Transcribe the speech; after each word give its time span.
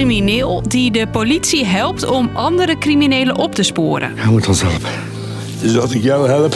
crimineel 0.00 0.62
die 0.62 0.90
de 0.90 1.06
politie 1.06 1.64
helpt 1.64 2.06
om 2.06 2.30
andere 2.32 2.78
criminelen 2.78 3.36
op 3.36 3.54
te 3.54 3.62
sporen. 3.62 4.12
Hij 4.16 4.30
moet 4.30 4.48
ons 4.48 4.62
helpen. 4.62 4.90
Dus 5.62 5.78
als 5.78 5.92
ik 5.92 6.02
jou 6.02 6.28
help, 6.28 6.54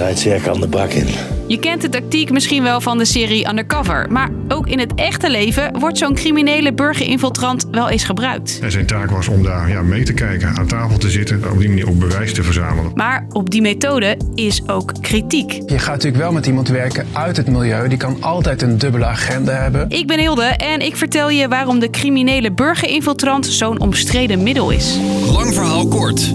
aan 0.00 0.60
de 0.60 0.66
bak 0.66 0.90
in. 0.90 1.06
Je 1.46 1.58
kent 1.58 1.82
de 1.82 1.88
tactiek 1.88 2.30
misschien 2.30 2.62
wel 2.62 2.80
van 2.80 2.98
de 2.98 3.04
serie 3.04 3.48
Undercover, 3.48 4.06
maar 4.10 4.30
ook 4.48 4.68
in 4.68 4.78
het 4.78 4.94
echte 4.94 5.30
leven 5.30 5.78
wordt 5.78 5.98
zo'n 5.98 6.14
criminele 6.14 6.72
burgerinfiltrant 6.72 7.66
wel 7.70 7.88
eens 7.88 8.04
gebruikt. 8.04 8.58
En 8.62 8.70
zijn 8.70 8.86
taak 8.86 9.10
was 9.10 9.28
om 9.28 9.42
daar 9.42 9.68
ja, 9.68 9.82
mee 9.82 10.02
te 10.04 10.12
kijken, 10.12 10.56
aan 10.56 10.66
tafel 10.66 10.98
te 10.98 11.10
zitten, 11.10 11.42
op 11.52 11.58
die 11.58 11.68
manier 11.68 11.88
ook 11.88 11.98
bewijs 11.98 12.34
te 12.34 12.42
verzamelen. 12.42 12.92
Maar 12.94 13.26
op 13.28 13.50
die 13.50 13.60
methode 13.60 14.16
is 14.34 14.62
ook 14.66 14.92
kritiek. 15.00 15.52
Je 15.52 15.78
gaat 15.78 15.94
natuurlijk 15.94 16.22
wel 16.22 16.32
met 16.32 16.46
iemand 16.46 16.68
werken 16.68 17.06
uit 17.12 17.36
het 17.36 17.48
milieu. 17.48 17.88
Die 17.88 17.98
kan 17.98 18.16
altijd 18.20 18.62
een 18.62 18.78
dubbele 18.78 19.06
agenda 19.06 19.52
hebben. 19.52 19.90
Ik 19.90 20.06
ben 20.06 20.18
Hilde 20.18 20.44
en 20.44 20.80
ik 20.80 20.96
vertel 20.96 21.30
je 21.30 21.48
waarom 21.48 21.78
de 21.78 21.90
criminele 21.90 22.52
burgerinfiltrant 22.52 23.46
zo'n 23.46 23.80
omstreden 23.80 24.42
middel 24.42 24.70
is. 24.70 24.98
Lang 25.32 25.54
verhaal 25.54 25.88
kort. 25.88 26.34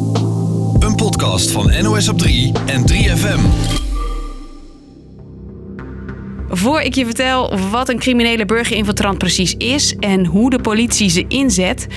Een 0.79 0.95
podcast 0.95 1.51
van 1.51 1.71
NOS 1.81 2.09
op 2.09 2.17
3 2.17 2.51
en 2.65 2.83
3FM. 2.91 3.54
Voor 6.65 6.81
ik 6.81 6.95
je 6.95 7.05
vertel 7.05 7.57
wat 7.69 7.89
een 7.89 7.99
criminele 7.99 8.45
burgerinfiltrant 8.45 9.17
precies 9.17 9.55
is 9.57 9.95
en 9.99 10.25
hoe 10.25 10.49
de 10.49 10.61
politie 10.61 11.09
ze 11.09 11.25
inzet, 11.27 11.87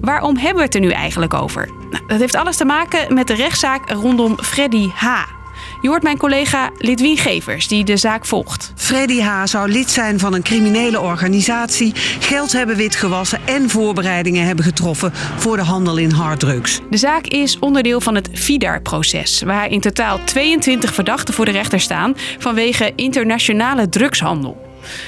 waarom 0.00 0.36
hebben 0.36 0.56
we 0.56 0.62
het 0.62 0.74
er 0.74 0.80
nu 0.80 0.90
eigenlijk 0.90 1.34
over? 1.34 1.68
Nou, 1.90 2.06
dat 2.06 2.20
heeft 2.20 2.34
alles 2.34 2.56
te 2.56 2.64
maken 2.64 3.14
met 3.14 3.26
de 3.26 3.34
rechtszaak 3.34 3.90
rondom 3.90 4.38
Freddy 4.42 4.88
H. 4.94 5.35
Je 5.80 5.88
hoort 5.88 6.02
mijn 6.02 6.18
collega 6.18 6.70
Lidwien 6.78 7.16
Gevers, 7.16 7.68
die 7.68 7.84
de 7.84 7.96
zaak 7.96 8.26
volgt. 8.26 8.72
Freddy 8.76 9.20
H. 9.20 9.44
zou 9.44 9.70
lid 9.70 9.90
zijn 9.90 10.18
van 10.18 10.34
een 10.34 10.42
criminele 10.42 11.00
organisatie, 11.00 11.92
geld 12.20 12.52
hebben 12.52 12.76
witgewassen 12.76 13.40
en 13.44 13.70
voorbereidingen 13.70 14.46
hebben 14.46 14.64
getroffen 14.64 15.12
voor 15.36 15.56
de 15.56 15.62
handel 15.62 15.96
in 15.96 16.10
harddrugs. 16.10 16.80
De 16.90 16.96
zaak 16.96 17.26
is 17.26 17.58
onderdeel 17.58 18.00
van 18.00 18.14
het 18.14 18.28
FIDAR-proces, 18.32 19.42
waar 19.42 19.70
in 19.70 19.80
totaal 19.80 20.24
22 20.24 20.94
verdachten 20.94 21.34
voor 21.34 21.44
de 21.44 21.50
rechter 21.50 21.80
staan 21.80 22.14
vanwege 22.38 22.92
internationale 22.96 23.88
drugshandel. 23.88 24.64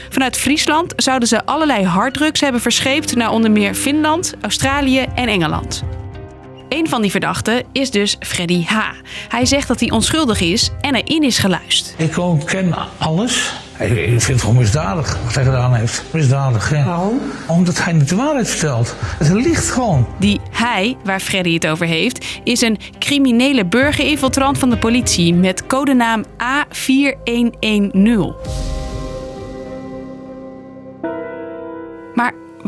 Vanuit 0.08 0.36
Friesland 0.36 0.92
zouden 0.96 1.28
ze 1.28 1.46
allerlei 1.46 1.84
harddrugs 1.84 2.41
hebben 2.41 2.60
verscheept 2.60 3.16
naar 3.16 3.30
onder 3.30 3.50
meer 3.50 3.74
Finland, 3.74 4.34
Australië 4.41 5.06
en 5.14 5.28
Engeland. 5.28 5.84
Een 6.69 6.88
van 6.88 7.02
die 7.02 7.11
verdachten 7.11 7.62
is 7.72 7.91
dus 7.91 8.16
Freddy 8.20 8.64
H. 8.64 8.77
Hij 9.28 9.47
zegt 9.47 9.69
dat 9.69 9.80
hij 9.80 9.91
onschuldig 9.91 10.41
is 10.41 10.70
en 10.80 10.94
erin 10.94 11.22
is 11.22 11.38
geluisterd. 11.38 12.00
Ik 12.00 12.19
ontken 12.19 12.75
alles. 12.98 13.52
Ik 13.78 13.94
vind 13.94 14.27
het 14.27 14.41
gewoon 14.41 14.56
misdadig 14.56 15.19
wat 15.25 15.34
hij 15.34 15.44
gedaan 15.44 15.75
heeft. 15.75 16.05
Misdadig, 16.10 16.70
ja. 16.70 16.84
Waarom? 16.84 17.20
Omdat 17.47 17.84
hij 17.84 17.92
niet 17.92 18.08
de 18.08 18.16
waarheid 18.16 18.48
vertelt. 18.48 18.94
Het 18.98 19.33
ligt 19.33 19.70
gewoon. 19.70 20.06
Die 20.19 20.41
hij, 20.50 20.97
waar 21.05 21.20
Freddy 21.20 21.55
het 21.55 21.66
over 21.66 21.86
heeft, 21.86 22.27
is 22.44 22.60
een 22.60 22.78
criminele 22.98 23.66
burgerinfiltrant 23.66 24.58
van 24.58 24.70
de 24.70 24.78
politie 24.78 25.34
met 25.34 25.66
codenaam 25.66 26.25
A4110. 26.25 28.77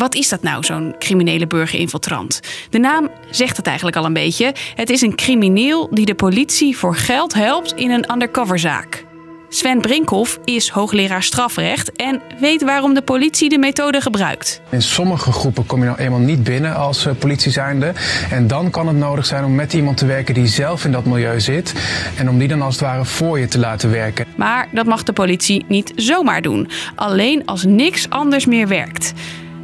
Wat 0.00 0.14
is 0.14 0.28
dat 0.28 0.42
nou, 0.42 0.64
zo'n 0.64 0.94
criminele 0.98 1.46
burgerinfiltrant? 1.46 2.40
De 2.70 2.78
naam 2.78 3.08
zegt 3.30 3.56
het 3.56 3.66
eigenlijk 3.66 3.96
al 3.96 4.04
een 4.04 4.12
beetje. 4.12 4.54
Het 4.74 4.90
is 4.90 5.00
een 5.00 5.14
crimineel 5.14 5.88
die 5.90 6.06
de 6.06 6.14
politie 6.14 6.76
voor 6.76 6.96
geld 6.96 7.34
helpt 7.34 7.72
in 7.72 7.90
een 7.90 8.12
undercoverzaak. 8.12 9.04
Sven 9.48 9.80
Brinkhoff 9.80 10.38
is 10.44 10.68
hoogleraar 10.68 11.22
strafrecht 11.22 11.92
en 11.92 12.22
weet 12.40 12.62
waarom 12.62 12.94
de 12.94 13.02
politie 13.02 13.48
de 13.48 13.58
methode 13.58 14.00
gebruikt. 14.00 14.60
In 14.68 14.82
sommige 14.82 15.32
groepen 15.32 15.66
kom 15.66 15.78
je 15.78 15.86
nou 15.86 15.98
eenmaal 15.98 16.18
niet 16.18 16.42
binnen 16.42 16.76
als 16.76 17.06
eh, 17.06 17.12
politie 17.18 17.52
zijnde. 17.52 17.92
En 18.30 18.46
dan 18.46 18.70
kan 18.70 18.86
het 18.86 18.96
nodig 18.96 19.26
zijn 19.26 19.44
om 19.44 19.54
met 19.54 19.72
iemand 19.72 19.96
te 19.96 20.06
werken 20.06 20.34
die 20.34 20.46
zelf 20.46 20.84
in 20.84 20.92
dat 20.92 21.04
milieu 21.04 21.40
zit. 21.40 21.74
En 22.16 22.28
om 22.28 22.38
die 22.38 22.48
dan 22.48 22.62
als 22.62 22.74
het 22.74 22.84
ware 22.84 23.04
voor 23.04 23.38
je 23.38 23.48
te 23.48 23.58
laten 23.58 23.90
werken. 23.90 24.26
Maar 24.36 24.68
dat 24.72 24.86
mag 24.86 25.02
de 25.02 25.12
politie 25.12 25.64
niet 25.68 25.92
zomaar 25.96 26.42
doen. 26.42 26.68
Alleen 26.94 27.42
als 27.46 27.64
niks 27.64 28.10
anders 28.10 28.46
meer 28.46 28.68
werkt. 28.68 29.12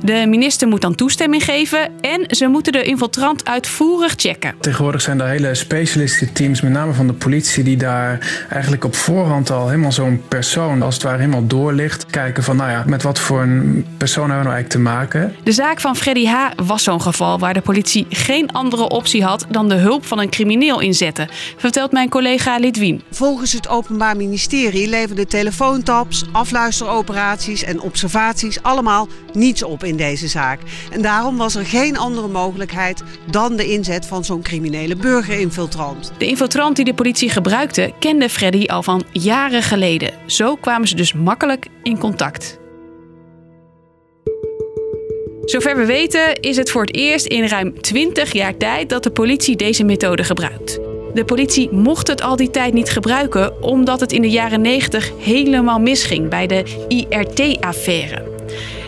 De 0.03 0.27
minister 0.29 0.69
moet 0.69 0.81
dan 0.81 0.95
toestemming 0.95 1.45
geven 1.45 2.01
en 2.01 2.25
ze 2.37 2.47
moeten 2.47 2.73
de 2.73 2.83
infiltrant 2.83 3.45
uitvoerig 3.45 4.15
checken. 4.17 4.55
Tegenwoordig 4.61 5.01
zijn 5.01 5.21
er 5.21 5.29
hele 5.29 5.55
specialistenteams, 5.55 6.61
met 6.61 6.73
name 6.73 6.93
van 6.93 7.07
de 7.07 7.13
politie, 7.13 7.65
die 7.65 7.77
daar 7.77 8.45
eigenlijk 8.51 8.85
op 8.85 8.95
voorhand 8.95 9.51
al 9.51 9.69
helemaal 9.69 9.93
zo'n 9.93 10.23
persoon 10.29 10.83
als 10.83 10.95
het 10.95 11.03
ware 11.03 11.19
helemaal 11.19 11.47
doorlicht. 11.47 12.07
Kijken 12.07 12.43
van, 12.43 12.57
nou 12.57 12.71
ja, 12.71 12.83
met 12.87 13.03
wat 13.03 13.19
voor 13.19 13.43
een 13.43 13.87
persoon 13.99 14.31
hebben 14.31 14.47
we 14.47 14.49
nou 14.49 14.55
eigenlijk 14.55 14.69
te 14.69 14.79
maken. 14.79 15.35
De 15.45 15.53
zaak 15.53 15.81
van 15.81 15.97
Freddy 15.97 16.27
H. 16.27 16.51
was 16.67 16.83
zo'n 16.83 17.03
geval 17.03 17.39
waar 17.39 17.55
de 17.55 17.61
politie 17.61 18.07
geen 18.09 18.51
andere 18.53 18.89
optie 18.89 19.25
had 19.25 19.47
dan 19.51 19.69
de 19.69 19.75
hulp 19.75 20.07
van 20.07 20.19
een 20.19 20.31
crimineel 20.31 20.81
inzetten, 20.81 21.29
vertelt 21.57 21.93
mijn 21.93 22.09
collega 22.09 22.59
Lidwien. 22.59 23.03
Volgens 23.11 23.53
het 23.53 23.69
Openbaar 23.69 24.17
Ministerie 24.17 24.89
leverden 24.89 25.29
telefoontaps, 25.29 26.25
afluisteroperaties 26.33 27.63
en 27.63 27.81
observaties 27.81 28.63
allemaal 28.63 29.09
niets 29.33 29.63
op 29.63 29.85
in 29.87 29.97
deze 29.97 30.29
zaak. 30.29 30.61
En 30.91 31.03
daarom 31.03 31.37
was 31.37 31.55
er 31.55 31.67
geen 31.67 31.99
andere 31.99 32.29
mogelijkheid 32.29 33.03
dan 33.31 33.57
de 33.57 33.67
inzet 33.67 34.07
van 34.07 34.25
zo'n 34.25 34.43
criminele 34.43 34.97
burgerinfiltrant. 34.97 36.13
De 36.19 36.27
infiltrant 36.27 36.77
die 36.77 36.85
de 36.85 36.95
politie 36.95 37.31
gebruikte 37.31 37.93
kende 37.99 38.29
Freddy 38.29 38.67
al 38.67 38.83
van 38.83 39.03
jaren 39.13 39.63
geleden. 39.63 40.11
Zo 40.27 40.55
kwamen 40.55 40.89
ze 40.89 40.95
dus 40.95 41.13
makkelijk 41.13 41.67
in 41.83 41.99
contact. 41.99 42.59
Zover 45.45 45.77
we 45.77 45.85
weten 45.85 46.41
is 46.41 46.57
het 46.57 46.71
voor 46.71 46.81
het 46.81 46.95
eerst 46.95 47.27
in 47.27 47.47
ruim 47.47 47.81
20 47.81 48.33
jaar 48.33 48.57
tijd 48.57 48.89
dat 48.89 49.03
de 49.03 49.11
politie 49.11 49.57
deze 49.57 49.85
methode 49.85 50.25
gebruikt. 50.25 50.79
De 51.15 51.25
politie 51.25 51.71
mocht 51.73 52.07
het 52.07 52.23
al 52.23 52.37
die 52.37 52.51
tijd 52.51 52.73
niet 52.73 52.91
gebruiken 52.91 53.63
omdat 53.63 54.01
het 54.01 54.13
in 54.13 54.23
de 54.23 54.31
jaren 54.31 54.61
90 54.61 55.13
helemaal 55.19 55.81
misging 55.81 56.29
bij 56.29 56.47
de 56.47 56.63
IRT-affaire. 56.89 58.36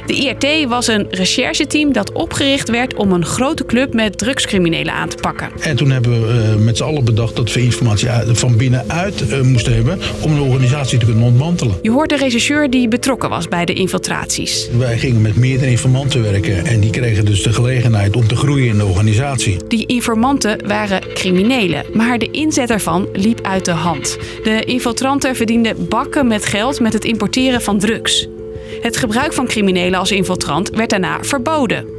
De 0.09 0.15
IRT 0.15 0.69
was 0.69 0.87
een 0.87 1.07
rechercheteam 1.11 1.93
dat 1.93 2.13
opgericht 2.13 2.71
werd 2.71 2.95
om 2.95 3.13
een 3.13 3.25
grote 3.25 3.67
club 3.67 3.95
met 3.95 4.19
drugscriminelen 4.19 4.93
aan 4.93 5.09
te 5.09 5.17
pakken. 5.17 5.49
En 5.61 5.77
toen 5.77 5.91
hebben 5.91 6.27
we 6.27 6.55
uh, 6.57 6.65
met 6.65 6.77
z'n 6.77 6.83
allen 6.83 7.05
bedacht 7.05 7.37
dat 7.37 7.53
we 7.53 7.63
informatie 7.63 8.09
van 8.27 8.57
binnenuit 8.57 9.23
uh, 9.31 9.41
moesten 9.41 9.75
hebben 9.75 9.99
om 10.21 10.33
een 10.33 10.41
organisatie 10.41 10.99
te 10.99 11.05
kunnen 11.05 11.25
ontmantelen. 11.25 11.75
Je 11.83 11.91
hoort 11.91 12.09
de 12.09 12.17
rechercheur 12.17 12.71
die 12.71 12.89
betrokken 12.89 13.29
was 13.29 13.49
bij 13.49 13.65
de 13.65 13.73
infiltraties. 13.73 14.69
Wij 14.79 14.99
gingen 14.99 15.23
met 15.23 15.37
meerdere 15.37 15.71
informanten 15.71 16.23
werken 16.23 16.67
en 16.67 16.81
die 16.81 16.91
kregen 16.91 17.25
dus 17.25 17.43
de 17.43 17.53
gelegenheid 17.53 18.17
om 18.17 18.27
te 18.27 18.37
groeien 18.37 18.69
in 18.69 18.79
de 18.79 18.87
organisatie. 18.87 19.57
Die 19.69 19.87
informanten 19.87 20.67
waren 20.67 21.01
criminelen, 21.15 21.85
maar 21.93 22.19
de 22.19 22.31
inzet 22.31 22.71
ervan 22.71 23.09
liep 23.13 23.41
uit 23.43 23.65
de 23.65 23.71
hand. 23.71 24.19
De 24.43 24.65
infiltranten 24.65 25.37
verdienden 25.37 25.89
bakken 25.89 26.27
met 26.27 26.47
geld 26.47 26.81
met 26.81 26.93
het 26.93 27.05
importeren 27.05 27.63
van 27.63 27.79
drugs. 27.79 28.29
Het 28.81 28.97
gebruik 28.97 29.33
van 29.33 29.47
criminelen 29.47 29.99
als 29.99 30.11
infiltrant 30.11 30.71
werd 30.71 30.91
daarna 30.91 31.19
verboden. 31.23 31.99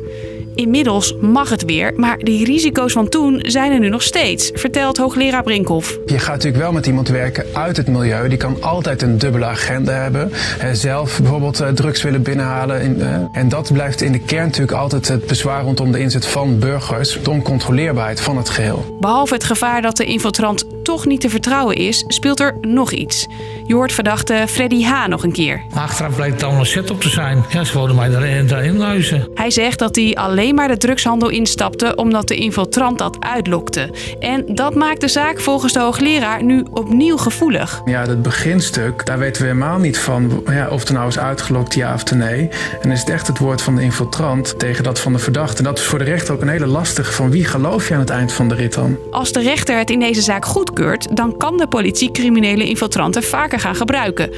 Inmiddels 0.60 1.16
mag 1.22 1.50
het 1.50 1.66
weer, 1.66 1.94
maar 1.96 2.18
de 2.18 2.44
risico's 2.44 2.94
van 2.94 3.10
toen 3.10 3.40
zijn 3.42 3.72
er 3.72 3.80
nu 3.80 3.90
nog 3.90 4.02
steeds, 4.02 4.52
vertelt 4.54 4.98
hoogleraar 4.98 5.44
Brinkhoff. 5.44 6.00
Je 6.06 6.20
gaat 6.20 6.34
natuurlijk 6.34 6.64
wel 6.64 6.72
met 6.72 6.86
iemand 6.86 7.08
werken 7.08 7.46
uit 7.54 7.78
het 7.78 7.88
milieu. 7.88 8.30
Die 8.30 8.38
kan 8.38 8.62
altijd 8.62 9.02
een 9.02 9.18
dubbele 9.18 9.46
agenda 9.46 9.94
hebben. 9.94 10.32
Zelf 10.72 11.20
bijvoorbeeld 11.20 11.62
uh, 11.62 11.68
drugs 11.68 12.02
willen 12.02 12.22
binnenhalen. 12.22 12.82
In, 12.82 12.98
uh, 12.98 13.16
en 13.32 13.50
dat 13.50 13.74
blijft 13.74 14.02
in 14.02 14.12
de 14.12 14.20
kern 14.20 14.46
natuurlijk 14.46 14.78
altijd 14.78 15.08
het 15.08 15.28
bezwaar 15.28 15.64
rondom 15.64 15.92
de 15.92 16.00
inzet 16.00 16.26
van 16.26 16.60
burgers. 16.60 17.20
De 17.24 17.30
oncontroleerbaarheid 17.30 18.22
van 18.22 18.38
het 18.38 18.50
geheel. 18.50 18.98
Behalve 19.00 19.34
het 19.34 19.44
gevaar 19.44 19.82
dat 19.82 19.98
de 19.98 20.06
infiltrant 20.06 20.66
toch 20.84 21.06
niet 21.06 21.22
te 21.22 21.30
vertrouwen 21.30 21.76
is, 21.76 22.04
speelt 22.08 22.40
er 22.40 22.58
nog 22.62 22.92
iets. 22.92 23.28
Je 23.70 23.76
hoort 23.76 23.94
verdachte 23.94 24.46
Freddy 24.48 24.84
H. 24.84 25.08
nog 25.08 25.24
een 25.24 25.32
keer. 25.32 25.62
Achteraf 25.74 26.16
blijkt 26.16 26.34
het 26.34 26.44
allemaal 26.44 26.66
set 26.66 26.92
op 26.92 27.02
te 27.02 27.10
zijn. 27.10 27.44
Ja, 27.50 27.64
ze 27.64 27.74
wilden 27.74 27.96
mij 27.96 28.10
daarin, 28.10 28.48
daarin 28.48 28.78
luizen. 28.78 29.28
Hij 29.34 29.52
zegt 29.52 29.80
dat 29.80 29.96
hij 29.96 30.16
alleen 30.16 30.56
maar 30.56 30.68
de 30.68 30.78
drugshandel 30.78 31.30
instapte 31.30 31.96
omdat 31.96 32.28
de 32.28 32.36
infiltrant 32.36 32.98
dat 32.98 33.18
uitlokte. 33.20 33.90
En 34.20 34.46
dat 34.48 34.76
maakt 34.76 35.02
de 35.02 35.08
zaak 35.08 35.40
volgens 35.40 35.74
de 35.74 35.80
hoogleraar 35.80 36.44
nu 36.44 36.66
opnieuw 36.72 37.18
gevoelig. 37.18 37.82
Ja, 37.86 38.06
dat 38.06 38.22
beginstuk, 38.22 39.06
daar 39.06 39.20
weten 39.20 39.42
we 39.42 39.48
helemaal 39.48 39.78
niet 39.78 39.98
van 39.98 40.44
ja, 40.46 40.68
of 40.68 40.80
het 40.80 40.92
nou 40.92 41.08
is 41.08 41.20
uitgelokt, 41.20 41.74
ja 41.74 41.94
of 41.94 42.14
nee. 42.14 42.50
En 42.82 42.92
is 42.92 43.00
het 43.00 43.10
echt 43.10 43.28
het 43.28 43.38
woord 43.38 43.62
van 43.62 43.76
de 43.76 43.82
infiltrant 43.82 44.60
tegen 44.60 44.84
dat 44.84 45.00
van 45.00 45.14
de 45.14 45.20
verdachte. 45.20 45.58
En 45.58 45.64
dat 45.64 45.78
is 45.78 45.86
voor 45.86 46.00
de 46.00 46.06
rechter 46.06 46.34
ook 46.34 46.42
een 46.42 46.48
hele 46.48 46.68
lastige 46.68 47.12
van 47.12 47.32
wie 47.32 47.46
geloof 47.46 47.88
je 47.88 47.94
aan 47.94 48.00
het 48.00 48.10
eind 48.10 48.34
van 48.34 48.48
de 48.48 48.56
rit 48.56 48.74
dan? 48.74 48.98
Als 49.12 49.32
de 49.32 49.42
rechter 49.42 49.78
het 49.78 49.90
in 49.90 50.00
deze 50.00 50.22
zaak 50.22 50.46
goedkeurt, 50.46 51.16
dan 51.16 51.38
kan 51.38 51.58
de 51.58 51.68
politie 51.68 52.12
criminele 52.12 52.66
infiltranten 52.66 53.24
vaker 53.24 53.58
gaan 53.60 53.76
gebruiken. 53.76 54.30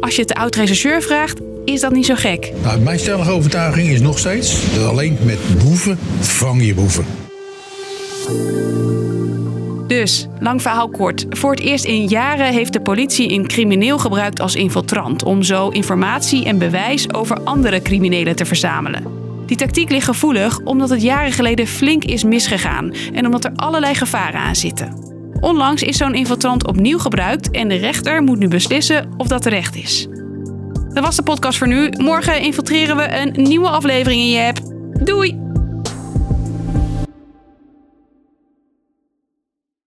Als 0.00 0.14
je 0.14 0.20
het 0.20 0.28
de 0.28 0.34
oud-rechercheur 0.34 1.02
vraagt, 1.02 1.40
is 1.64 1.80
dat 1.80 1.92
niet 1.92 2.06
zo 2.06 2.14
gek. 2.14 2.52
Nou, 2.62 2.80
mijn 2.80 2.98
stellige 2.98 3.30
overtuiging 3.30 3.88
is 3.88 4.00
nog 4.00 4.18
steeds 4.18 4.74
dat 4.74 4.88
alleen 4.88 5.18
met 5.22 5.38
boeven 5.64 5.98
vang 6.20 6.66
je 6.66 6.74
boeven. 6.74 7.04
Dus, 9.86 10.26
lang 10.40 10.62
verhaal 10.62 10.88
kort. 10.88 11.26
Voor 11.30 11.50
het 11.50 11.60
eerst 11.60 11.84
in 11.84 12.06
jaren 12.06 12.52
heeft 12.52 12.72
de 12.72 12.80
politie 12.80 13.32
een 13.32 13.46
crimineel 13.46 13.98
gebruikt 13.98 14.40
als 14.40 14.54
infiltrant 14.54 15.22
om 15.22 15.42
zo 15.42 15.68
informatie 15.68 16.44
en 16.44 16.58
bewijs 16.58 17.12
over 17.12 17.40
andere 17.40 17.82
criminelen 17.82 18.36
te 18.36 18.44
verzamelen. 18.44 19.02
Die 19.46 19.56
tactiek 19.56 19.90
ligt 19.90 20.04
gevoelig 20.04 20.60
omdat 20.64 20.88
het 20.88 21.02
jaren 21.02 21.32
geleden 21.32 21.66
flink 21.66 22.04
is 22.04 22.24
misgegaan 22.24 22.92
en 23.12 23.24
omdat 23.24 23.44
er 23.44 23.52
allerlei 23.56 23.94
gevaren 23.94 24.40
aan 24.40 24.56
zitten. 24.56 25.05
Onlangs 25.40 25.82
is 25.82 25.96
zo'n 25.96 26.14
infiltrant 26.14 26.66
opnieuw 26.66 26.98
gebruikt 26.98 27.50
en 27.50 27.68
de 27.68 27.74
rechter 27.74 28.22
moet 28.22 28.38
nu 28.38 28.48
beslissen 28.48 29.08
of 29.16 29.26
dat 29.26 29.42
terecht 29.42 29.76
is. 29.76 30.06
Dat 30.92 31.04
was 31.04 31.16
de 31.16 31.22
podcast 31.22 31.58
voor 31.58 31.68
nu. 31.68 31.90
Morgen 31.98 32.40
infiltreren 32.40 32.96
we 32.96 33.16
een 33.16 33.42
nieuwe 33.42 33.68
aflevering 33.68 34.20
in 34.20 34.30
je 34.30 34.46
app. 34.46 34.58
Doei! 35.04 35.38